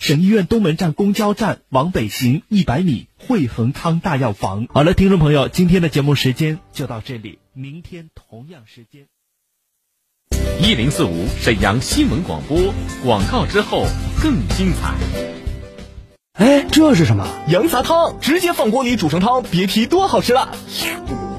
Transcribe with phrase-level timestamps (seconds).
[0.00, 4.66] 省医院东门站公交站往北行一百米，汇恒康大药房。
[4.70, 9.08] 好了，听众朋友，今天的节目时间就到这里，明天同样时间。
[10.58, 12.72] 一零四五沈阳新闻广播
[13.04, 13.84] 广告之后
[14.22, 14.94] 更精彩。
[16.32, 17.28] 哎，这是什么？
[17.48, 20.56] 羊杂汤，直接放锅里煮成汤，别提多好吃了。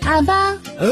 [0.00, 0.88] 阿爸，哎，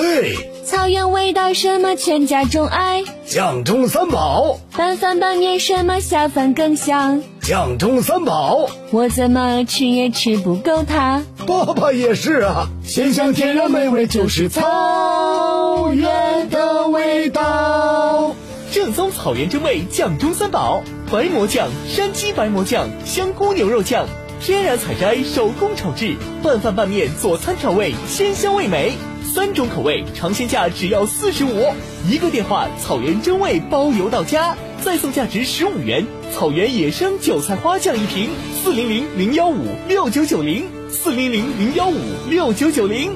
[0.65, 3.03] 草原味道什么全家钟爱？
[3.27, 7.23] 酱中三宝，拌饭拌面什么下饭更香？
[7.41, 11.23] 酱中三宝，我怎么吃也吃不够它。
[11.47, 18.35] 爸爸也是啊，鲜香天然美味就是草原的味道。
[18.71, 24.07] 正宗草原真味酱中三宝：白馍酱、山鸡白馍酱、香菇牛肉酱。
[24.41, 28.95] 天然采摘，手工炒制，拌饭拌面、佐餐调味，鲜香味美。
[29.23, 31.75] 三种口味，尝鲜价只要四十五。
[32.09, 38.31] 一个电话，草原真味包邮到家，再送价值十五元草原野生韭菜花酱一瓶。
[38.65, 41.99] 四零零零幺五六九九零，四零零零幺五
[42.31, 43.13] 六九九零。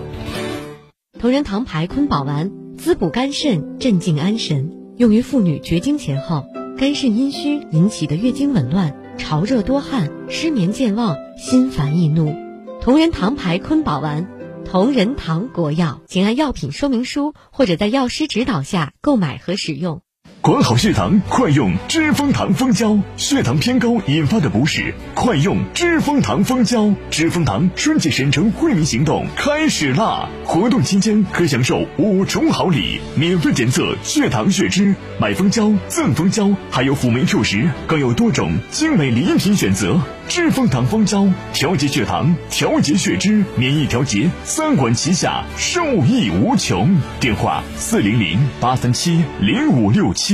[1.19, 6.45] 同仁堂牌坤宝丸，滋补肝肾，镇静安神，用于妇女绝经前后
[6.77, 8.95] 肝肾阴虚引起的月经紊乱。
[9.17, 12.35] 潮热多汗、失眠健忘、心烦易怒，
[12.81, 14.29] 同仁堂牌坤宝丸，
[14.65, 20.04] 同仁堂国药，请按药品说明书或者在药师指导下购买和使用。
[20.45, 22.99] 管好血糖，快用知蜂糖蜂胶。
[23.17, 26.95] 血糖偏高引发的不适，快用知蜂糖蜂胶。
[27.11, 30.29] 知蜂糖春季神城惠民行动开始啦！
[30.45, 39.99] 活动期间可享受五重好礼：免费检测血糖血脂，买蜂胶赠蜂胶，还有辅酶 Q 十，更有多种精美礼品选择。
[40.29, 46.95] 知蜂糖蜂胶，调节血糖，调节血脂，免疫调节，三管齐下，受益无穷。
[47.19, 50.34] 电话：四零零八三七零五六七。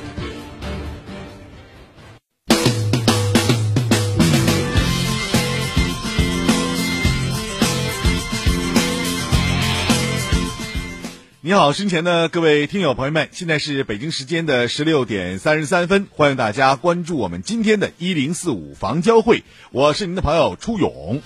[11.51, 21.21] 你好，身前的各位听友朋友们，现在是北京时间的十六点三十三分，欢迎大家关注我们今天的“一零四五房交会”，我是您的朋友初勇。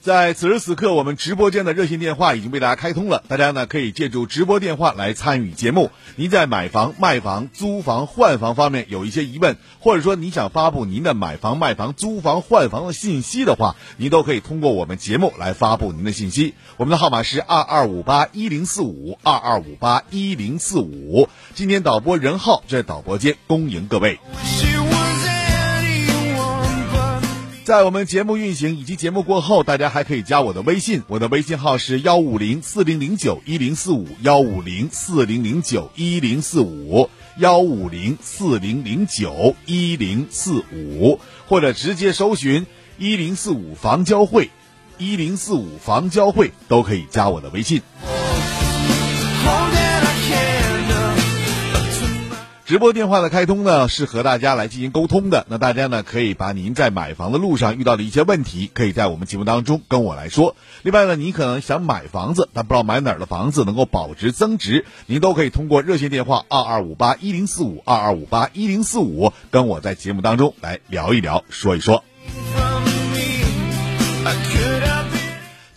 [0.00, 5.90] 在此时此刻，我们直播间的热线电话已经被大家开通了，大家呢可以借助直播电话来参与节目。
[6.16, 16.54] 您在买房、卖房、租房、换房方面有一些疑问，或者说你想发布您的买房、卖房、租房、换房的信息的话，您都可以通过我们节目来发布您的信息。
[16.78, 21.28] 我们的号码是二二五八一零四五二二五八一零四五。
[21.54, 24.18] 今天导播任浩在导播间恭迎各位。
[27.70, 37.08] 在我们节目运行以及节目过后，大家还可以加我的微信，我的微信号是幺五零四零零九一零四五幺五零四零零九一零四五
[37.38, 42.66] 幺五零四零零九一零四五，或者直接搜寻
[42.98, 44.50] 一零四五房交会，
[44.98, 47.82] 一零四五房交会都可以加我的微信。
[52.70, 55.44] 直播电话的开通呢，是和大家来进行沟通的。
[55.48, 60.54] 那大家呢，可以把您在买房的路上遇到的一些问题，可以在我们节目当中跟我来说。
[60.82, 72.04] 另外呢，你可能想买房子，但不知道买哪儿的房子能够保值增值，您都可以通过热线电话二二五八一零四五二二五八一零四五跟我在节目当中来聊一聊，说一说。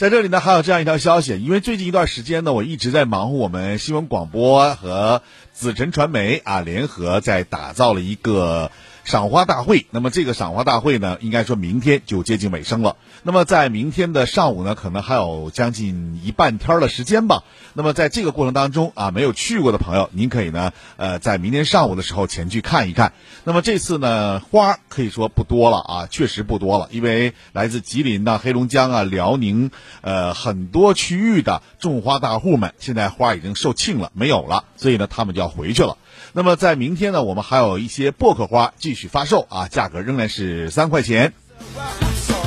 [0.04, 5.22] 在这里呢，还有这样一条消息，因为最近一段时间呢，我一直在忙活我们新闻广播和
[5.54, 8.70] 紫辰传媒啊联合在打造了一个。
[9.06, 12.96] 赏花大会，那么这个赏花大会呢，应该说明天就接近尾声了。
[13.26, 17.44] 那么在明天的上午呢，可能还有将近一半天的时间吧。
[17.74, 23.14] 那么在这个过程当中啊，没有去过的朋友，您可以呢，呃，在明天上午的时候前去看一看。
[23.46, 29.72] 那么这次呢，花可以说不多了啊，确实不多了，因为来自吉林呐、黑龙江啊、辽宁，
[30.02, 35.98] 呃，很多区域的种花大户们，现在花已经售罄了，没有了，所以呢，他们就要回去了。
[36.34, 41.34] 那么在明天呢，我们还有一些薄荷花继续发售啊，价格仍然是三块钱，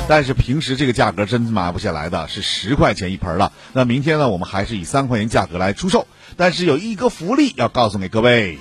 [0.09, 3.51] 但是平时这个价格真买不下来的是十块钱一盆了。
[3.73, 6.07] 那明天呢，我们还是以三块钱价格来出售，
[6.37, 8.57] 但是有一个福利要告诉给各位，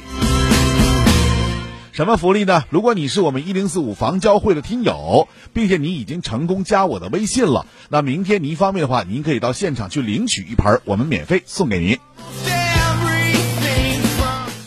[1.92, 2.64] 什么福利呢？
[2.68, 12.65] 如果你是我们一零四五房交会的听友，并且你已经成功加我的微信了，那明天您方便的话，您可以到现场去领取一盆，我们免费送给您。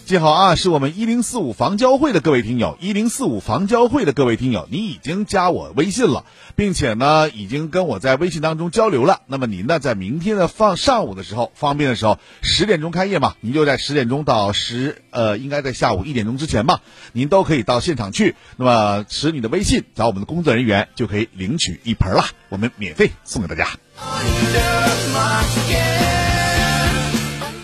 [0.09, 6.25] 记好啊，是我们一零四五房交会的各位听友，一零四五房交会的各位听友，你已经加我微信了，
[6.55, 9.21] 并且呢，已经跟我在微信当中交流了。
[9.27, 16.81] 那么您呢，在明天的放上午的时候，方便的时候，十点钟开业嘛，您就在十点钟到十呃，应该在下午一点钟之前吧，
[17.13, 18.33] 您都可以到现场去。
[18.57, 23.69] 那么持你的微信找我们的工作人员，就可以领取一盆了，我们免费送给大家。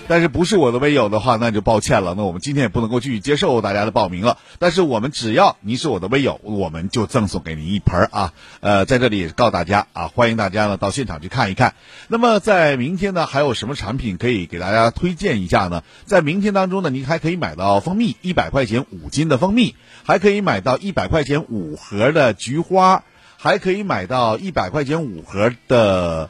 [0.07, 2.13] 但是不是我的微友的话，那就抱歉了。
[2.15, 4.37] 那我们今天也不能够继续接受大家的报名了。
[4.59, 8.33] 但是我们只要您是我的微友，我们就赠送给您一盆啊。
[8.59, 11.73] 呃，在这里也告诉大家啊，欢迎大家呢到现场去看一看。
[12.07, 15.83] 那么在明天呢，还有什么产品可以给大家推荐一下呢？
[16.05, 23.03] 在明天当中呢，您还可以买到蜂蜜，一百块钱五斤的蜂蜜，还可以买到一百块钱五盒的菊花，
[23.37, 26.29] 还可以买到一百块钱五盒的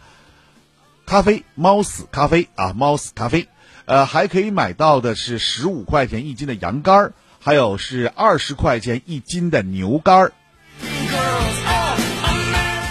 [1.05, 3.49] 咖啡，猫死咖啡啊，猫死咖啡。
[3.85, 10.33] 呃，还可以买到的是十五块钱一斤的羊肝儿，还有是二十块钱一斤的牛肝儿。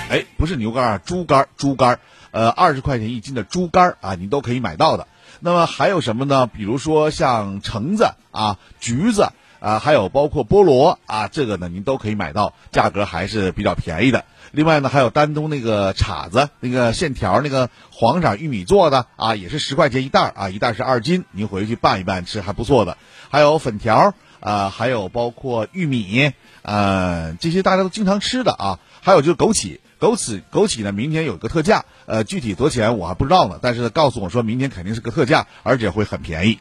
[0.09, 2.01] 哎，不是牛肝儿，猪肝儿，猪肝儿。
[2.31, 5.09] 呃，二十块钱一斤的猪肝儿啊，你都可以买到的。
[5.41, 6.47] 那么还有什么呢？
[6.47, 14.25] 比如说像橙子啊、橘子啊，还有包括菠萝啊，这个呢您都可以买到，价格还是比较便宜的。
[14.55, 22.97] 另外呢，还有丹东那个叉子，那个线条，那个黄色玉米做的啊，也是十块钱一袋啊，一袋是二斤，您回去拌一拌吃还不错的。
[23.29, 28.79] 还有粉条啊，还有包括玉米，呃，这些大家都经常吃的啊。
[29.03, 36.61] 还有就是枸杞，枸杞，枸杞呢，明天有个特价，呃，具体多少钱我还不知道呢，但是告诉我说明天肯定是个特价，而且会很便宜。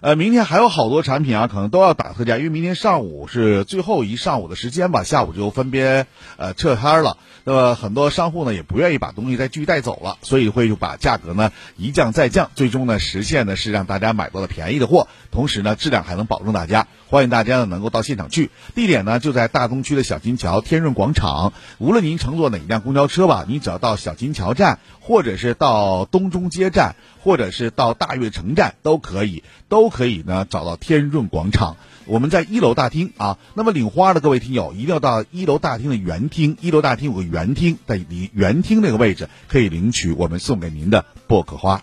[0.00, 6.06] 呃，明天还有好多产品啊，可能都要打特价，因为明天上午是最后一上午的时间吧，下午就分别
[6.36, 7.16] 呃撤摊了。
[7.42, 16.86] 那么很多商户呢也不愿意把东西再继续带走了，所以会就把价格呢一降再降，最终呢实现的是让大家买到了便宜的货，同时呢质量还能保证大家。
[17.08, 21.52] 欢迎大家呢能够到现场去，地点呢就在大东区的小金桥天润广场。
[21.78, 24.78] 无论您乘坐哪一辆公交车吧，你只要到小金桥站，
[25.08, 31.78] 或者是到东中街站，或者是到大悦城站都可以，都可以呢找到天润广场。
[32.04, 41.82] 我们在一楼大厅啊，那么领花的各位听友一定要到一楼大厅的园厅，一楼大厅有个园厅，在离园厅那个位置可以领取我们送给您的薄荷花。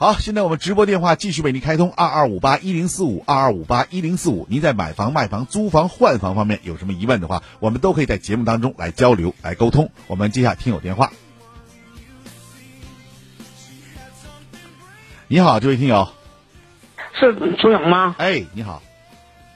[0.00, 4.46] 好，现在我们直播电话继续为您开通二二五八一零四五二二五八一零四五。
[4.48, 9.90] 您在买房、卖房、租房、换房方面有什么疑问的话，我们都可以在节目当中来交流、来沟通。
[10.06, 11.12] 我们接下听友电话。
[15.28, 16.08] 你好，这位听友，
[17.12, 18.14] 是朱勇吗？
[18.16, 18.82] 哎，你好。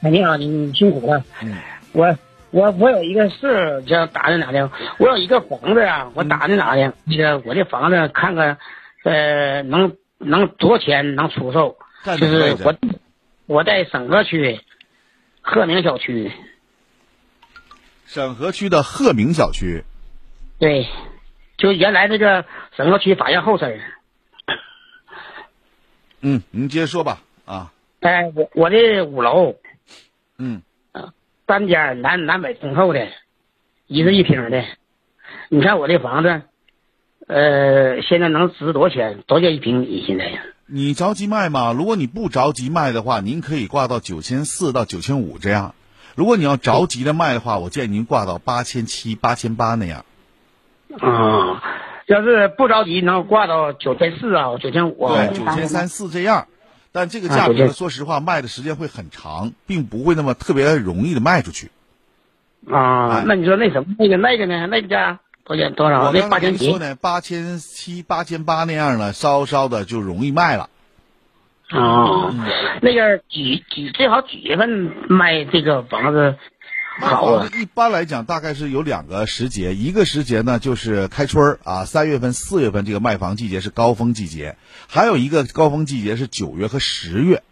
[0.02, 1.24] 哎，你好，你你辛苦了。
[1.40, 1.56] 嗯。
[1.92, 2.18] 我
[2.50, 4.70] 我我有一个事，叫打听打听。
[4.98, 6.92] 我有一个房子呀，我打听打听。
[7.04, 8.58] 那个我这房子看看，
[9.04, 11.76] 呃，能能多少钱能出售？
[12.04, 12.74] 就是我
[13.46, 14.60] 我在沈河区
[15.40, 16.32] 鹤鸣小区。
[18.06, 19.84] 沈河区的鹤鸣小区。
[20.58, 20.86] 对，
[21.56, 22.44] 就原来那个
[22.76, 23.80] 沈河区法院后身。
[26.20, 27.22] 嗯，您接着说吧。
[27.44, 27.72] 啊。
[28.00, 29.56] 哎，我我的五楼。
[30.38, 30.62] 嗯。
[31.46, 33.06] 单间南南北通透的，
[33.86, 34.64] 一室一厅的。
[35.50, 36.40] 你看我这房子，
[37.26, 39.22] 呃，现在能值多少钱？
[39.26, 40.04] 多少钱一平米？
[40.06, 40.40] 现在呀？
[40.66, 41.72] 你着急卖吗？
[41.72, 45.74] 如果你不着急卖的话，您可以挂到九千四到九千五这样。
[46.14, 50.04] 如果你要着急的卖的话，我建议您挂到八千七、八千八那样。
[51.00, 51.62] 啊，
[52.06, 55.08] 要是不着急，能挂到九千四啊，九千五。
[55.08, 56.46] 对，九千三四这样。
[56.92, 61.70] 但这个价格，说实话，卖的时间会很长，并不会那么特别容易的卖出去。
[62.70, 64.66] 啊，那你说那什么那个那个呢？
[64.68, 66.10] 那个价多少多少？
[66.10, 70.70] 我八千七才说呢，八千七、八千八那样呢，稍稍的就容易卖了。
[71.70, 72.32] 哦，
[72.82, 76.36] 那个几几最好几月份卖这个房子
[77.00, 77.48] 好啊？
[77.58, 84.56] 一般来讲，大概是有两个时节，一个时节呢就是开春儿啊，三月份、四月份这个卖房季节是高峰季节，
[84.88, 87.42] 还有一个高峰季节是九月和十月。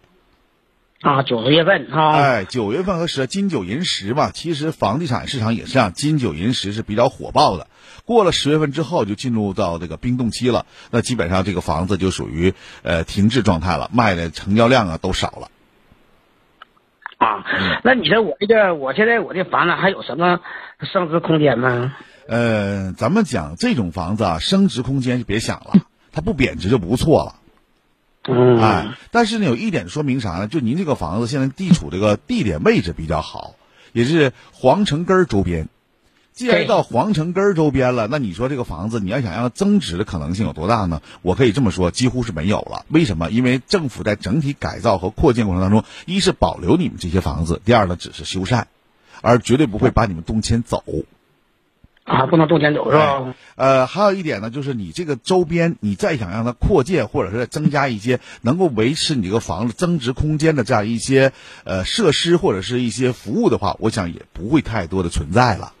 [1.03, 7.67] 啊，九十月份啊，哎，九月份和十金九银十嘛，其实房地产市场也是这样，金九银十是比较火爆的。
[8.05, 15.49] 过了十月份之后，就进入到这个冰冻期了，那基本上这个房子就属于呃停滞状态了，卖的成交量啊都少了。
[17.17, 17.43] 啊，
[17.83, 20.39] 那你说我这个，我现在我这房子还有什么
[20.89, 21.93] 升值空间吗？
[22.29, 25.73] 呃，咱们讲这种房子啊，升值空间就别想了，
[26.13, 27.42] 它不贬值就不错了。
[28.25, 30.47] 嗯，哎，但是呢，有一点说明啥呢？
[30.47, 33.55] 就您这个房子现在地处这个地点位置比较好，
[33.91, 35.67] 也是皇城根儿周边。
[36.31, 41.01] 既然到皇城根儿周边了，那你说这个房子你要想要增值的可能性有多大呢？
[41.21, 42.85] 我可以这么说，几乎是没有了。
[42.87, 43.29] 为什么？
[43.29, 48.63] 因为政府在整体改造和扩建过程当中，一是保留你们这些房子，第二呢只是修缮，
[49.21, 50.83] 而绝对不会把你们动迁走。
[52.05, 53.33] 啊，不能动迁走是吧？
[53.55, 61.31] 呃，还有一点呢，就是你这个周边，你再想让它扩建，或者是增加一些能够维持你这个房子增值空间的这样一些
[61.63, 65.71] 呃设施或者是一些服务的话，我想也不会太多的存在了。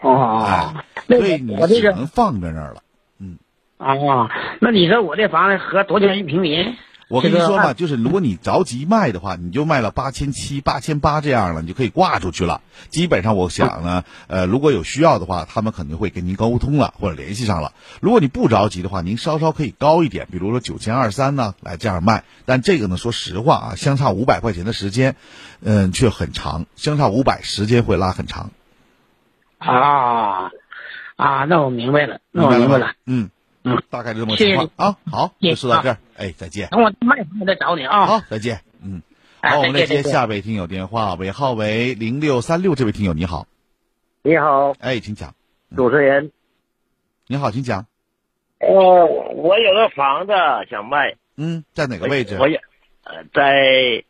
[0.00, 2.82] 哦，哎，那所以你只能放在那儿了。
[3.18, 3.36] 嗯
[3.76, 6.74] 啊，那你说我这房子合多少钱一平米？
[7.12, 12.62] 我跟你说嘛，就是如果你着急卖的话，你就卖了八千七、八千八这样了，你就可以挂出去了。
[12.88, 17.74] 基本上我想呢，呃，如果有需要的话，他们肯定会跟您沟通了或者联系上了。
[18.00, 22.24] 如果你不着急的话，您稍稍可以高一点，比如说九千二三呢，来这样卖。
[22.46, 25.14] 但这个呢，说实话啊，相差五百块钱的时间，
[25.60, 28.52] 嗯，却很长，相差五百时间会拉很长。
[29.58, 30.50] 啊
[31.16, 32.94] 啊，那我明白了，那我明白了。
[33.04, 33.28] 嗯
[33.64, 34.96] 嗯，大概就这么个谢谢情况啊。
[35.08, 36.68] 好，就说到这儿，哎，再见。
[36.68, 38.06] 等我卖房我再找你啊。
[38.06, 38.60] 好，再见。
[38.80, 39.02] 嗯，
[39.40, 43.48] 哎好，我们来接下位听友电话，尾号为零六三六，这位听友你好，
[44.22, 45.34] 你好，哎，请讲。
[45.74, 46.30] 主持人。
[47.26, 47.86] 你好，请讲。
[48.60, 50.32] 哦，我有个房子
[50.70, 51.16] 想卖。
[51.36, 52.36] 嗯，在哪个位置？
[52.38, 52.60] 我也
[53.02, 54.04] 呃在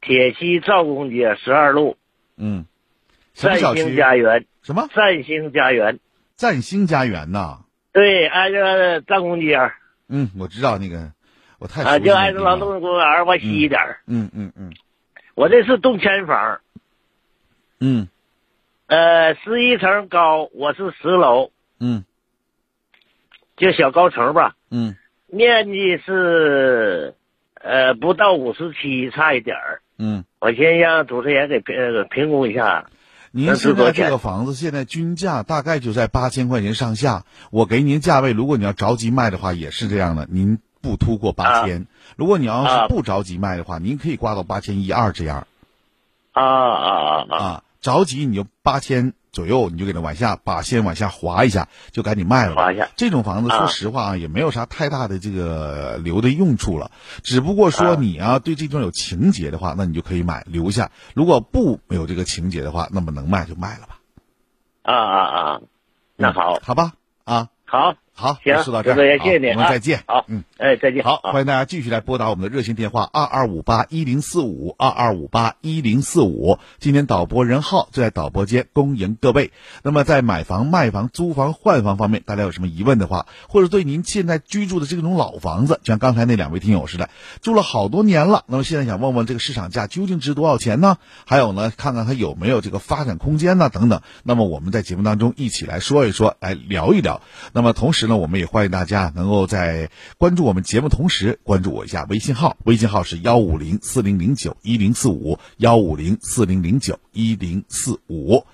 [0.00, 1.96] 铁西赵公街十二路
[2.36, 2.66] 嗯，
[3.34, 3.96] 什么占星小区？
[3.96, 4.46] 家园。
[4.64, 4.88] 什么？
[4.92, 6.00] 占星家园。
[6.34, 7.60] 占星家园呐。
[7.92, 9.56] 对，挨着张公街
[10.08, 11.12] 嗯，我知道那个，
[11.62, 14.00] 我太就挨着劳动公园往西一点儿。
[14.08, 14.72] 嗯嗯嗯
[15.36, 16.60] 我这是动迁房，
[17.78, 18.08] 嗯
[18.88, 22.04] 呃，十一层高，我是十楼，嗯
[23.56, 24.56] 就小高层吧。
[24.72, 24.96] 嗯
[25.28, 27.14] 面积是
[27.54, 29.82] 呃不到五十七，差一点儿。
[29.98, 30.24] 嗯。
[30.40, 32.86] 我先让主持人给评呃评估一下。
[33.30, 41.86] 您能值多少钱现在这个房子现在均价大概就在八千块钱上下，我给您价位，如果你要着急卖的话，也是这样的，您不突破八千、
[42.16, 45.46] 如果你要啊是不着急卖的话，您可以挂到八千一二这样。
[46.32, 47.64] 啊啊啊啊！
[47.80, 52.54] 着急你就八千左右，你就给它往下把先往下滑一下，就赶紧卖了。
[52.54, 56.90] 滑一下这种房子，啊说实话啊，也没有啥太大的这个留的用处了。
[57.22, 63.98] 只不过说你啊，对这地方有情节的话，那你就可以买留下；如果不没有这个情节的话，那么能卖就卖了吧。
[64.82, 65.60] 啊啊啊！
[66.16, 66.92] 那好，好吧，
[67.24, 70.04] 啊，好，好，行就说到这儿，谢谢你我们再见。
[70.06, 71.02] 好，嗯，哎，再见。
[71.02, 76.58] 好，欢迎大家继续来拨打我们的热线电话二二五八一零四五二二五八一零四五。
[76.78, 79.50] 今天导播任浩就在导播间恭迎各位。
[79.82, 87.10] 那么在买房、卖房、租房、换房方面，大家有什么疑问的话，或者对您现在居住的这种老房子，就像刚才那两位听友似的，
[87.40, 90.98] 住了好多年了，那么现在想问问这个市场价究竟值多少钱呢？
[91.26, 93.68] 还有呢，看看它有没有这个发展空间呢？
[93.68, 94.00] 等等。
[94.22, 97.20] 那么我们在节目当中一起来说一说，来聊一聊。
[97.52, 108.44] 那么同时呢，我们也欢迎大家能够在关注我们节目同时关注我一下微信号，微信号是幺五零四零零九一零四五幺五零四零零九一零四五。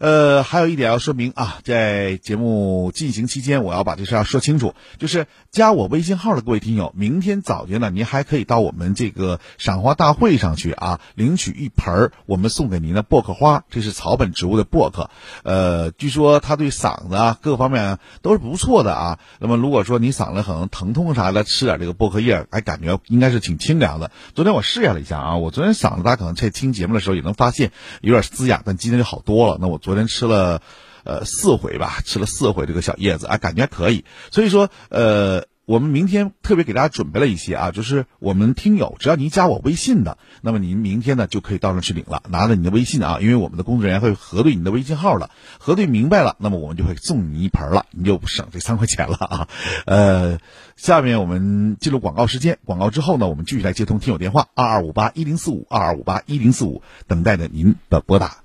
[0.00, 15.10] 呃，还有一点要说明啊，在节目进行期间，我要把这事要说清楚，就是加我微信号的各位听友，明天早晨呢，您还可以到我们这个赏花大会上去啊，领取一盆儿我们送给您的薄荷花，这是草本植物的薄荷，
[15.42, 19.18] 呃，据说它对嗓子啊各方面都是不错的啊。
[19.38, 24.10] 那么如果说你嗓子可能疼痛啥的，吃点这个薄荷叶，还感觉应该是挺清凉的。
[24.34, 29.58] 昨天我试验了一下啊，我昨天嗓子大家可能在听节目的时候也能发现有点嘶哑，但今天就好多了。
[29.60, 30.62] 那我昨昨天吃了。
[31.02, 34.04] 呃，四回吧，吃了四回这个小叶子，啊，感觉还可以。
[34.30, 49.48] 所以说，呃，我们明天特别给大家准备了一些啊，就是我们听友只要您加我微信的，那么您明天呢就可以到那去领了，拿着你的微信啊，因为我们的工作人员会核对你的微信号了，核对明白了，那么我们就会送你一盆了，你就省这三块钱了啊。
[49.86, 50.38] 呃，
[50.76, 58.39] 下面我们进入广告时间，广告之后呢，我们继续来接通听友电话二二五八一零四五二二五八一零四五，等待着您的拨打。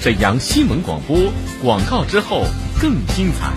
[0.00, 1.16] 沈阳新闻广播
[1.62, 2.42] 广告之后
[2.80, 3.52] 更精彩。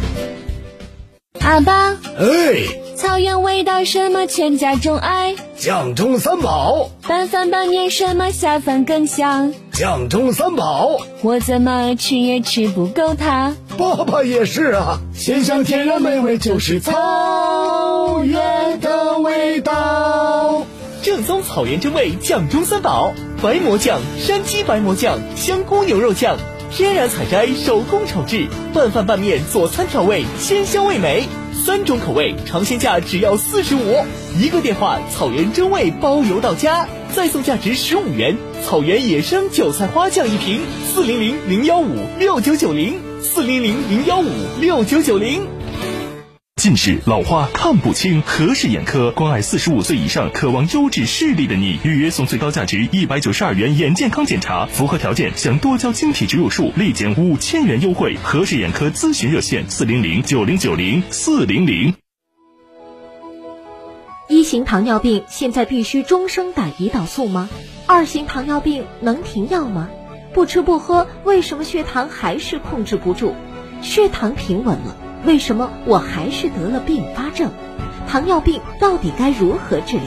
[1.39, 5.36] 阿爸，哎，草原味道什么全家钟爱？
[5.58, 9.53] 酱中三宝，拌饭拌面什么下饭更香？
[9.72, 13.56] 酱中三宝，我怎么吃也吃不够它。
[13.77, 20.65] 爸爸也是啊，鲜香天然美味就是草原的味道。
[21.01, 26.38] 正宗草原真味酱中三宝：白馍酱、山鸡白馍酱、香菇牛肉酱。
[26.70, 31.24] 天然采摘，手工炒制，拌饭拌面、佐餐调味，鲜香味美。
[31.65, 34.05] 三种口味，尝鲜价只要四十五。
[34.39, 40.62] 一个电话，草原真味包邮到家，再送价值十五元草原野生韭菜花酱一瓶。
[40.93, 44.29] 四零零零幺五六九九零，四零零零幺五
[44.60, 45.48] 六九九零。
[46.62, 58.15] 近视、老花、看不清，何氏眼科关爱四十五岁以上渴望优质视力的你，预约送最高价值一百九十二元眼健康检查，符合条件享多焦晶体植入术，立减五千元优惠。
[58.22, 61.96] 何氏眼科咨询热线：四零零九零九零四零零。
[64.30, 67.50] 一型糖尿病现在必须终生打胰岛素吗？
[67.88, 69.89] 二型糖尿病能停药吗？
[70.32, 73.34] 不吃不喝，为什么血糖还是控制不住？
[73.82, 74.96] 血糖平稳了。
[75.25, 77.51] 为什么我还是得了并发症？
[78.08, 80.06] 糖尿病到底该如何治疗？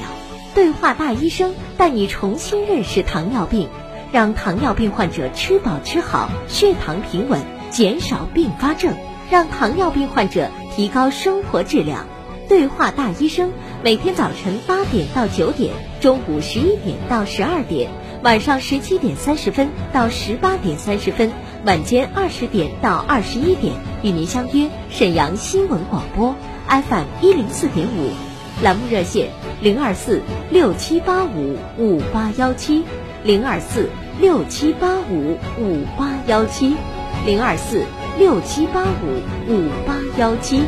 [0.54, 3.68] 对话大医生带你重新认识糖尿病，
[4.12, 7.40] 让糖尿病患者吃饱吃好，血糖平稳，
[7.71, 8.94] 减少并发症，
[9.30, 12.06] 让糖尿病患者提高生活质量。
[12.47, 13.52] 对话大医生
[13.83, 17.90] 每天早晨八点到九点，中午十一点到十二点，
[18.23, 21.33] 晚上十七点三十分到十八点三十分。
[21.64, 26.35] 晚间二十点到二十一点，与您相约沈阳新闻广播
[26.68, 28.11] FM 一零四点五，
[28.62, 29.30] 栏目热线
[29.62, 32.84] 零二四六七八五五八幺七
[33.23, 33.88] 零二四
[34.21, 36.76] 六七八五五八幺七
[37.25, 37.84] 零二四
[38.19, 40.65] 六七八五五八幺七。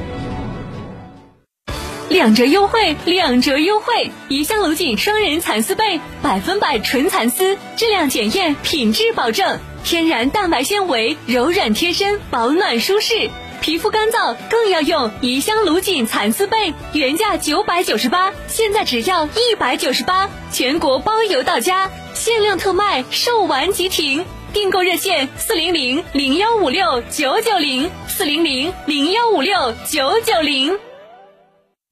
[2.08, 4.10] 两折优惠，两折优惠！
[4.28, 9.58] 怡香卢锦双人蚕丝被，百分百纯蚕丝，质量检验，品质保证。
[9.86, 13.30] 天然蛋白纤维，柔软贴身，保暖舒适。
[13.60, 24.24] 皮肤干燥更要用怡香卢锦蚕丝被，原价九百九十八，现在只要一百九十八，全国包邮到家，限量特卖，售完即停。
[24.52, 30.76] 订购热线：四零零零幺五六九九零，四零零零幺五六九九零。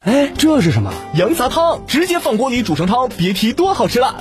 [0.01, 0.93] 哎，这是什么？
[1.15, 4.21] 羊杂汤，直接放锅里煮成汤，别提多好吃了。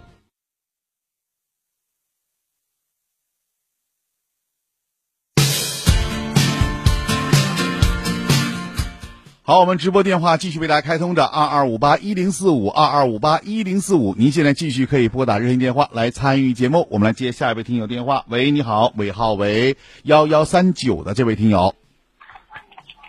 [9.51, 16.87] 好，我们直播电话继续为大家开通着二二五八一零四五二二五八一零四五，您现在继续可以拨打热线电话来参与节目。
[16.89, 18.23] 我们来接下一位听友电话。
[18.29, 21.75] 喂，你好，尾号为幺幺三九的这位听友。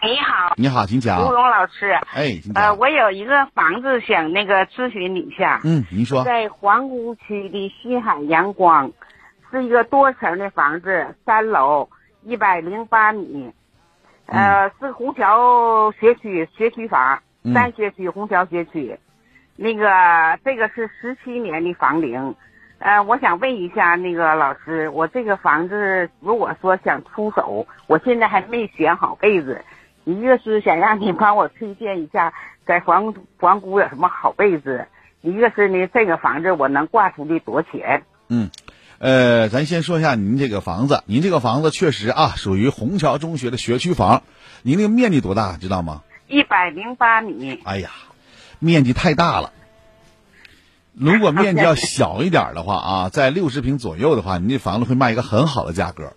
[0.03, 1.25] 你好，你好，请讲。
[1.25, 5.61] 吴龙老师，哎，请呃，我有一个房子想那个咨询你一下。
[5.63, 6.25] 嗯，您说。
[6.25, 8.91] 在皇姑区的西海阳光，
[9.53, 11.89] 是一个多层的房子，三楼，
[12.25, 13.53] 一百零八米。
[14.33, 17.21] 呃，是虹桥学区学区房，
[17.53, 18.99] 三学区虹桥学区，
[19.57, 22.35] 那个这个是十七年的房龄，
[22.79, 29.63] 呃，我想问一下那个老师，我这个房子如果说想出手，我现在还没选好位置，
[30.05, 32.33] 一个是想让你帮我推荐一下
[32.65, 34.87] 在皇皇姑有什么好位置，
[35.21, 38.03] 一个是呢这个房子我能挂出去多少钱？
[38.29, 38.49] 嗯。
[39.03, 44.23] 呃，咱先说一下您这个房子，您这个房子确实啊，属于虹桥中学的学区房。
[44.63, 46.03] 您那个面积多大，知道吗？
[46.29, 47.59] 一百零八米。
[47.65, 47.91] 哎呀，
[48.61, 49.53] 面积太大了。
[50.95, 56.13] 如果面积要小一点的话啊， 在六十平左右的话，您这房子会卖一个很好的价格。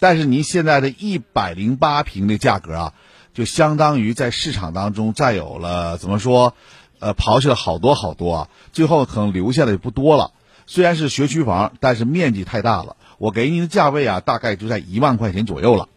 [0.00, 2.92] 但是您现在的一百零八平的价格啊，
[3.34, 6.54] 就相当于在市场当中占有了怎么说，
[6.98, 10.30] 呃，刨去了好多好多啊，最后可能留下的也不多了。
[10.66, 12.96] 虽然是学区房，但是面积太大了。
[13.18, 15.88] 我给您的价位啊，大概就在一万块钱左右了。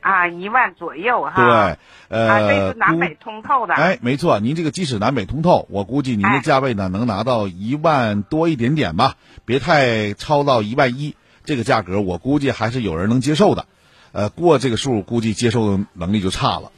[0.00, 1.34] 啊，一万左右哈。
[1.36, 3.74] 对，呃，啊，这是南北通透的。
[3.74, 11.14] 哎，没错，您这个即使南北通透，我估计您的价位呢能拿到一万多一点点吧，别太超到一万一。
[11.44, 13.66] 这个价格我估计还是有人能接受的，
[14.12, 16.72] 呃，过这个数估计接受能力就差了。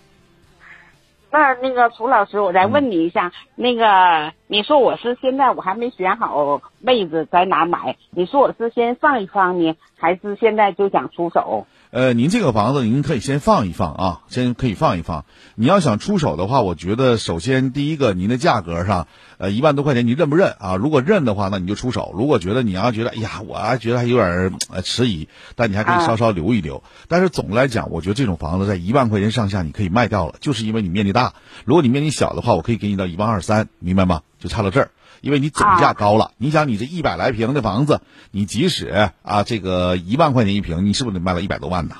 [1.33, 11.66] 那那个楚老师，我再问你一下，那个你说我是现在我还没选好位置在哪买，你说我是先放一放呢，还是现在就想出手？
[11.93, 15.27] 呃，您这个房子您可以先放一放啊，先可以放一放。
[15.57, 20.77] 你要想出手的话，我觉得首先第一个，您的价格上，呃，一万多块钱你认不认啊？
[20.77, 26.83] 如果认的话，那你就出手；如果觉得你要觉得，哎呀，我还觉得还有点呃迟疑，但你还可以稍稍留一留。
[27.09, 31.35] 但是总的来讲，我觉得这种房子在一万块钱上下你可以卖掉了，就是因为你面积大。
[31.67, 34.23] 如果你面积小的话，我可以给你到一万二三，明白吗？
[34.39, 34.91] 就差到这儿。
[35.23, 41.97] 因为你总价高了，你想你这一百来平的房子，你即使啊这个一万块钱一平，你是不是得卖了一百多万呢？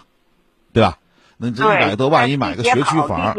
[0.75, 0.99] 对吧？
[1.45, 3.35] 那这一百多万一买个学区房，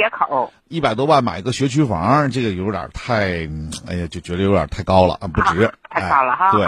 [0.67, 3.47] 一百多万买个学区房，这个有点太，
[3.87, 5.73] 哎呀，就觉得有点太高了，不值。
[5.89, 6.51] 太高了哈。
[6.51, 6.65] 对，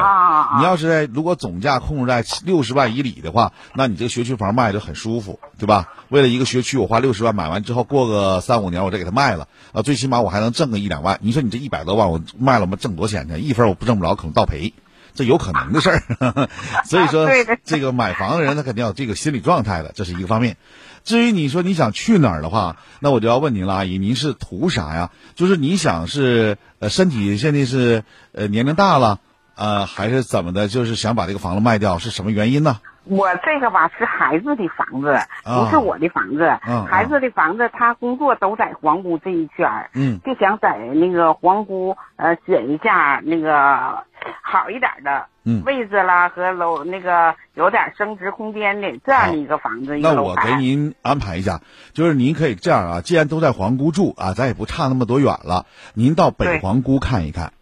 [0.60, 5.90] 你要是在如果总价控制在六十万以里的话，那你这个学区房卖的很舒服，对吧？
[6.08, 11.20] 为了一个学区，我花六十万买完之后，过个三五年我再给他卖了，啊，最起码我还能挣个一两万。
[11.22, 13.42] 你说你这一百多万我卖了，我挣多少钱去？
[13.42, 14.74] 一分我不挣不着，可能倒赔。
[15.16, 16.04] 这有可能的事儿，
[16.84, 17.26] 所以说
[17.64, 20.58] 这个买房的人他肯定有这个心理状态的，这是一个方面。
[21.06, 25.12] 至于你说你想去哪儿的话，那我就要问您了，阿姨，您是图啥呀？
[25.36, 29.20] 就是你想是呃身体现在是呃年龄大了，
[29.56, 30.68] 呃还是怎么的？
[30.68, 32.80] 就是想把这个房子卖掉，是什么原因呢？
[33.08, 36.58] 我这个吧是孩子的房子，不是我的房子。
[36.90, 44.04] 孩子的房子，他工作都在皇姑这一圈儿，嗯就想在那个皇姑呃选一下那个
[44.42, 45.28] 好一点的
[45.66, 49.98] 位置啦和楼那个有点升值空间的这样的一个房子。
[49.98, 51.62] 那我给您安排一下，
[51.94, 57.54] 就是您可以这样啊，既然都在皇姑住啊，咱也不差那么多远了，您到北皇姑看一看。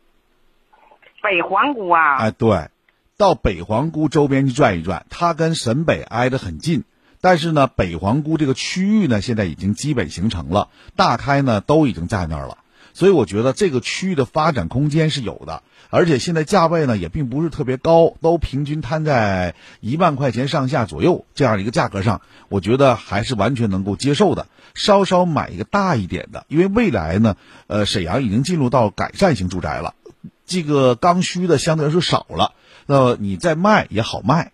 [1.21, 2.17] 北皇姑啊？
[2.17, 2.69] 哎，对。
[3.15, 6.83] 到北皇姑周边去转一转，它跟沈北挨得很近，
[7.21, 12.57] 但是呢，北皇姑这个区域呢，现在已经基本形成了，大开呢都已经在那儿了，
[12.93, 15.61] 所以我觉得这个区域的发展空间是有的，
[15.93, 24.47] 而且现在价位呢也并不是特别高，都平均摊在一万块钱上下左右这样一个价格上，我觉得还是完全能够接受的。
[24.73, 27.35] 稍稍买一个大一点的，因为未来呢，
[27.67, 29.93] 呃，沈阳已经进入到改善型住宅了，
[30.47, 32.53] 这个刚需的相对来说少了。
[32.87, 34.51] 那你再卖也好卖，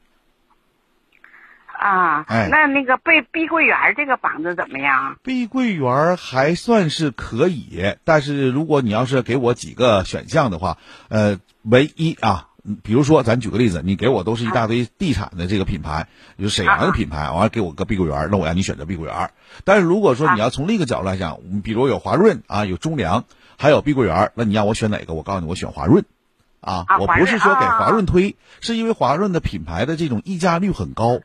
[1.80, 5.16] 啊，哎，那那个碧碧桂园这个房子怎么样？
[5.24, 12.50] 碧桂园还算是可以，但是如果你要是给我几个选项的话，呃，唯一啊，
[12.84, 19.32] 比如说咱举个例子，你给我都是一大堆地产的这个品牌，就是沈阳的品牌，完了给我个碧桂园，那我让你选择碧桂园。
[19.64, 23.24] 但是如果说你要从另一个角度来讲，比如有华润啊，有中粮，
[23.58, 25.14] 还有碧桂园，那你让我选哪个？
[25.14, 26.04] 我告诉你，我选华润。
[26.62, 31.22] 啊，我不是说给华润推，是因为华润的品牌的这种溢价率很高，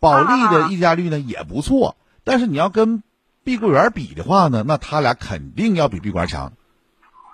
[0.00, 3.02] 保利的溢价率呢也不错，但是你要跟
[3.44, 6.52] 碧桂园比的话呢，那他俩肯定要比碧桂园强，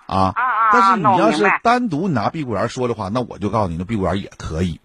[0.07, 0.33] 啊，
[0.71, 4.79] 但是你要是单独拿碧桂园说的话，那我就告诉你，那碧桂园也可以。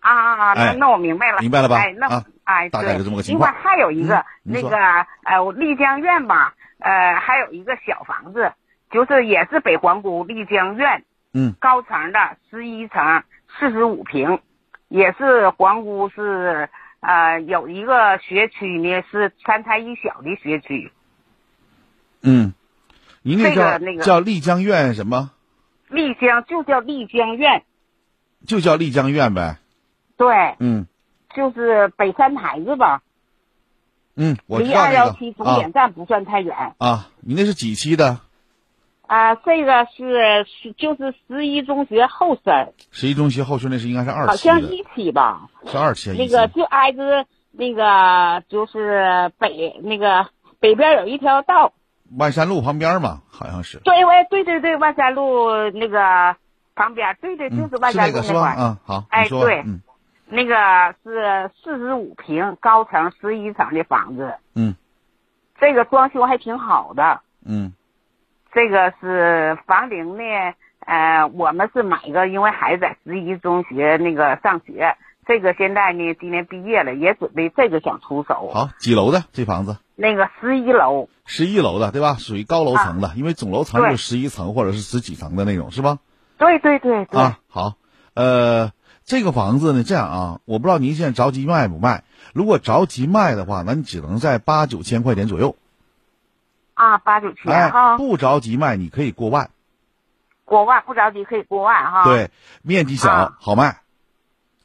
[0.00, 0.54] 啊啊啊！
[0.54, 1.76] 那那我明白了，明白了吧？
[1.76, 3.50] 哎，那哎，大概就这么个情况。
[3.50, 8.52] 另外还有一个那个呃丽江苑吧，呃，还有一个小房子，
[8.90, 11.04] 就是也是北皇姑丽江苑。
[11.32, 12.18] 嗯，高层的
[12.50, 13.22] 十一层，
[13.58, 14.40] 四十五平，
[14.88, 16.68] 也是皇姑是
[17.04, 20.90] 呃有一个学区呢，是三胎一小的学区。
[22.22, 22.54] 嗯，
[23.22, 25.30] 您那叫那个叫丽江苑什么？
[25.88, 27.62] 丽江就叫丽江苑，
[28.46, 29.58] 就叫丽江苑呗。
[30.16, 30.86] 对，嗯，
[31.36, 33.02] 就是北三台子吧。
[34.16, 36.74] 嗯，我离二幺七终点站不算太远。
[36.78, 38.20] 啊，你那是几期的？
[39.06, 42.72] 啊，这个是是就是十一中学后身。
[42.90, 45.48] 十一中学后身那是应该是二期好像一期吧。
[45.66, 46.12] 是二期。
[46.12, 51.72] 那个就挨着那个就是北那个北边有一条道。
[52.16, 53.78] 万山路旁边嘛，好像是。
[53.78, 56.36] 对，喂，对对对，万山路那个
[56.74, 58.56] 旁边，对对，就是万山路那块。
[58.58, 59.04] 嗯，好。
[59.10, 59.82] 哎，对，嗯，
[60.26, 64.34] 那个是四十五平高层十一层的房子。
[64.54, 64.74] 嗯。
[65.60, 67.20] 这个装修还挺好的。
[67.44, 67.72] 嗯。
[68.54, 70.22] 这个是房龄呢，
[70.86, 78.50] 呃，我们是买个，因为孩子在十一中学那个上学，这个现在呢，今年毕业了，也准备这个想出手。
[78.54, 79.78] 好，几楼的这房子？
[79.96, 81.08] 那个十一楼。
[81.26, 82.14] 十一楼的对吧？
[82.18, 85.98] 属于高楼层的，因为总楼层就十一层或者是十几层的那种，是吧？
[86.38, 87.20] 对对对对。
[87.20, 87.72] 啊，好，
[88.14, 88.70] 呃，
[89.04, 92.04] 这个房子呢，这样啊，我不知道您现在着急卖不卖？
[92.34, 95.56] 如果着急卖的话，那你只能在八九千块钱左右。
[96.74, 99.50] 啊，八九千哎，不着急卖，你可以过万。
[100.44, 102.04] 过万不着急可以过万哈。
[102.04, 102.30] 对，
[102.62, 103.78] 面积小好卖。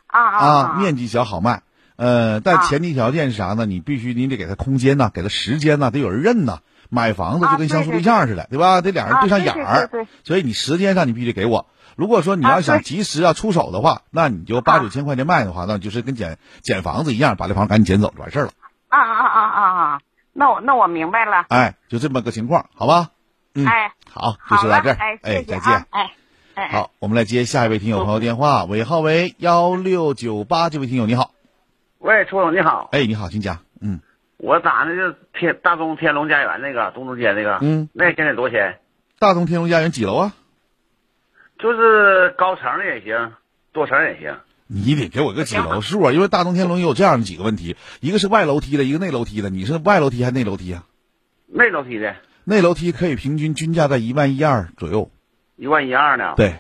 [0.08, 0.74] 啊啊！
[0.80, 1.62] 面积小好卖，
[1.95, 3.67] 呃，但前提条件是啥呢？
[3.67, 6.62] 你必须你得给他空间呐，给他时间呐，得有人认呐。
[6.89, 8.82] 买房子就跟相处对象似的，对吧？
[8.82, 9.88] 得俩人对上眼儿。
[10.24, 11.67] 所以你时间上你必须得给我。
[11.95, 18.52] 如果说你要想及时要出手的话，那你就八九千块钱卖的话，那就是跟捡捡房子一样，把这房赶紧捡走就完事儿了。
[18.88, 19.62] 啊啊啊啊
[19.93, 20.00] 啊！
[20.39, 21.45] 那我那我明白了。
[21.49, 23.10] 哎，就这么个情况，好吧？
[23.56, 23.65] 嗯。
[23.67, 24.95] 哎，好，就说到这儿。
[24.97, 25.86] 哎，哎，再见。
[25.89, 26.13] 哎。
[26.56, 26.69] 哎。
[26.69, 31.32] 好，我们来接下一位听友朋友电话，尾号为幺六九八，这位听友你好。
[31.97, 32.88] 喂，楚总你好。
[32.93, 33.58] 哎，你好，请讲。
[33.82, 33.99] 嗯。
[34.38, 38.80] 我打那就天大东天龙家园那个东中街那个，嗯，那现在多少钱？
[39.19, 40.34] 大东天龙家园几楼啊？
[41.58, 43.34] 就是高层的也行，
[43.73, 44.39] 多层也行。
[44.71, 46.12] 你得给我个几楼数啊？
[46.12, 49.49] 因为大东天龙也有这样的几个问题，一个是外楼梯的，一个内楼梯的。
[49.49, 50.84] 你是外楼梯还是内楼梯啊？
[51.47, 52.15] 内楼梯的。
[52.43, 55.10] 内楼梯可以平均均价在一万一二左右。
[55.55, 56.36] 一万一二呢？
[56.38, 56.60] 对。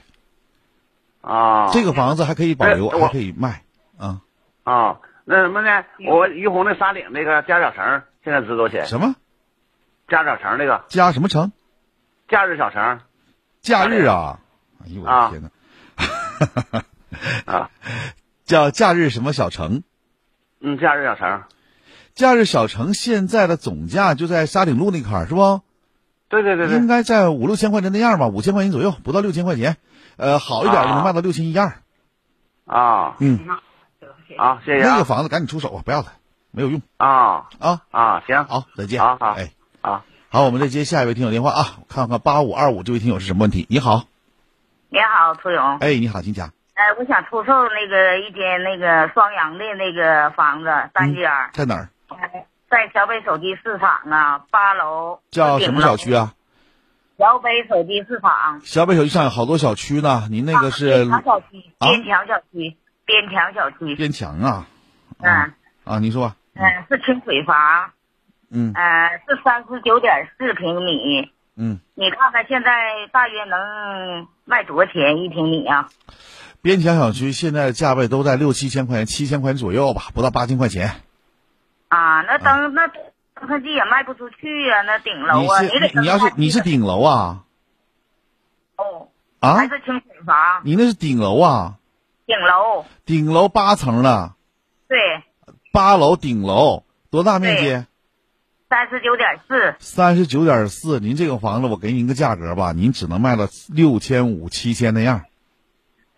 [1.21, 1.69] 啊。
[1.71, 3.63] 这个房子还可以保留，还可以卖。
[3.99, 4.21] 啊。
[4.63, 4.97] 啊。
[5.25, 5.85] 那什么呢？
[6.07, 8.87] 我于洪那沙岭那个加小城现在值多少钱？
[8.87, 9.15] 什么？
[10.07, 10.83] 加小城那个？
[10.89, 11.51] 加什么城？
[12.27, 13.01] 假日小城。
[13.61, 14.39] 假日啊！
[14.83, 15.49] 哎呦我的天哪！
[16.79, 16.83] 啊，
[18.45, 19.83] 叫假日什么小城？
[20.61, 21.43] 嗯，假日小城。
[22.15, 25.61] 假日小城现在的总价就在沙岭路那块儿是不？
[26.27, 26.77] 对对对对。
[26.77, 29.77] 应该在五六千块钱那样吧，五千块钱左右，不到六千块钱。
[30.17, 31.81] 呃，好一点的能卖到六千一二。
[32.65, 33.15] 啊。
[33.19, 33.39] 嗯。
[34.37, 34.85] 啊，谢谢。
[34.85, 35.81] 那个房子赶紧出手啊！
[35.83, 36.13] 不要了，
[36.51, 36.81] 没有用。
[36.97, 38.23] 啊啊啊！
[38.27, 39.01] 行，好，再见。
[39.01, 39.51] 好好，哎，
[39.81, 43.65] 好，好，我们再接下一位听友电话啊，看看八五二五这位听友是什么问题？
[43.69, 44.05] 你好，
[44.89, 45.77] 你好，涂勇。
[45.77, 46.51] 哎，你好，请讲。
[46.79, 51.29] 呃，我想出售那个一间那个双阳的那个房子，单间。
[51.51, 51.89] 在哪儿？
[52.69, 55.19] 在小北手机市场啊，八楼。
[55.29, 56.31] 叫什么小区啊？
[57.17, 58.61] 小北手机市场。
[58.63, 60.87] 小北手机上有好多小区呢，您那个是？
[60.87, 61.45] 边墙小区。
[61.79, 62.77] 边墙小区。
[63.05, 63.95] 边墙小区。
[63.95, 64.65] 边墙啊。
[65.21, 66.33] 嗯啊，你说。
[66.53, 67.91] 嗯，是清水房。
[68.49, 68.71] 嗯。
[68.73, 71.29] 呃，是三十九点四平米。
[71.57, 71.81] 嗯。
[71.95, 72.71] 你看看现在
[73.11, 75.89] 大约能卖多少钱一平米啊？
[76.61, 81.01] 边墙小区现在的价位都在六七千块钱、七千块钱左右吧，不到八千块钱。
[81.87, 87.43] 啊，那灯那登科技也卖不出去呀，那顶楼啊，你你要是你是顶楼啊？
[88.75, 89.07] 哦。
[89.39, 89.55] 啊？
[89.55, 90.35] 还是清水房？
[90.65, 91.75] 你那是顶楼啊？
[92.25, 92.85] 顶楼。
[93.05, 94.33] 顶楼八层的。
[94.87, 94.97] 对。
[95.71, 97.85] 八楼顶楼多大面积？
[98.69, 99.75] 三十九点四。
[99.79, 105.23] 三十九点四，您这个房子我给您个价格吧，您只能卖到六千五、七千那样。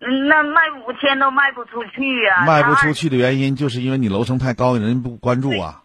[0.04, 2.44] 嗯，那卖五千都卖不出去呀。
[2.48, 5.84] 卖不出去的原因就是因为你楼层太高，人不关注啊，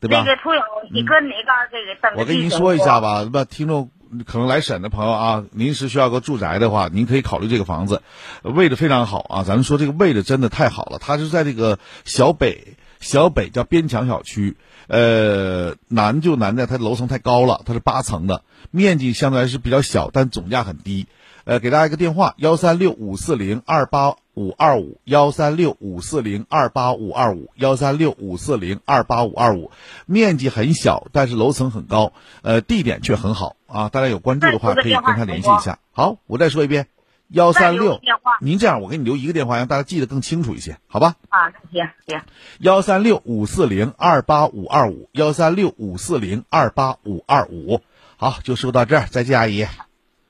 [0.00, 0.22] 对吧？
[0.24, 3.90] 那个涂友，你跟哪嘎这个登我跟您说一下吧，那听众
[4.24, 8.02] 可能来沈的朋友啊，临时需要个住宅的话，您可以考虑这个房子，
[8.42, 9.42] 位置非常好啊。
[9.42, 14.56] 咱们说这个位置真的太好了，它是在这个小北，小北叫边墙小区。
[14.88, 21.06] 呃，难就难在它楼层太高了，它是八层的，面积相对来是比较小，但总价很低。
[21.44, 29.70] 呃，给大家一个电话：幺三六五四零二八五二五，幺三六五四零二八五二五，幺三六五四零二八五二五。
[30.04, 33.88] 面积很小，但是楼层很高，呃，地点却很好啊。
[33.88, 35.78] 大家有关注的话，可以跟他联系一下。
[35.92, 36.86] 好，我再说一遍。
[37.28, 38.00] 幺三六，
[38.40, 41.16] 您这样，我给你留一个电话，让大家记得更清楚一些，好吧？
[41.28, 42.22] 啊，行行。
[42.58, 47.82] 幺三六五四零二八五二五，幺三六五四零二八五二五。
[48.16, 49.62] 好，就说到这儿，再见，阿姨。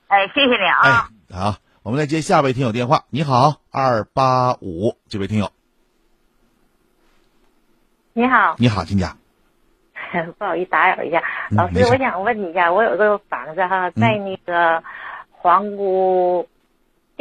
[0.07, 1.09] 哎，谢谢你啊。
[1.29, 3.05] 哎，好，我们再接下位听友电话。
[3.09, 5.53] 你好，二八五，这位听友。
[8.11, 8.55] 你好。
[8.57, 9.07] 你好，金姐。
[10.37, 14.83] 不好意思打扰一下，老师，我想问你一下，我有个房子哈，在那个
[15.31, 16.45] 皇姑。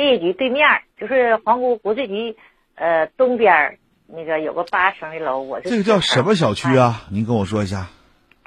[0.06, 0.66] 业局对面
[0.98, 2.36] 就是皇姑国税局，
[2.74, 7.02] 呃，东边那个有个八层的楼，我这个叫什么小区啊？
[7.10, 7.88] 您跟我说一下。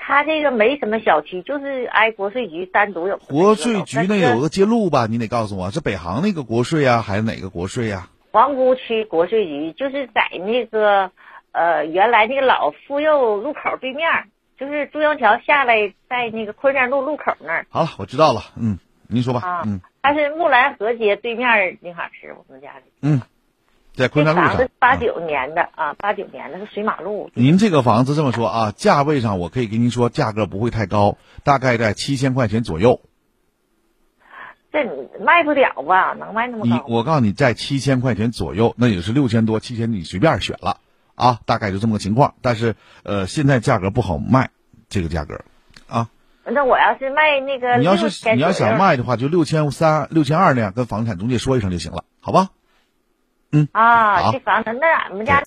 [0.03, 3.17] 他这个没什么小区，就是挨国税局单独有。
[3.17, 5.05] 国税局那有个街路吧？
[5.07, 8.09] 你得告诉我，是北航那个国税啊，还是哪个国税呀？
[8.31, 11.11] 皇姑区国税局就是在那个
[11.51, 14.09] 呃原来那个老妇幼路口对面，
[14.59, 17.67] 就是中央桥下来，在那个昆山路路口那儿。
[17.69, 19.81] 好了，我知道了，嗯，您说吧，啊、嗯。
[20.01, 22.85] 它是木兰河街对面那哈是我们家里。
[23.01, 23.21] 嗯，
[23.93, 24.69] 在昆山路上。
[24.79, 27.29] 八九年的啊，八九年的是水马路。
[27.35, 33.01] 您这个房子这么说啊，价位上我可以跟您说，价格不会太高，大概在七千块钱左右。
[34.71, 34.85] 这
[35.19, 36.13] 卖不了吧？
[36.13, 36.65] 能卖那么高？
[36.65, 40.79] 你我告诉你，在七千块钱左右，那也是六千多、七千，你随便选了
[41.13, 42.35] 啊，大概就这么个情况。
[42.41, 44.49] 但是呃，现在价格不好卖，
[44.89, 45.45] 这个价格啊。
[46.43, 52.49] 那我要是卖那个，你要是你要想卖的话，就六千三、六千二那样，跟房产中介说一声就行了，好吧？
[53.51, 53.67] 嗯。
[53.71, 55.39] 啊，这房子那俺们家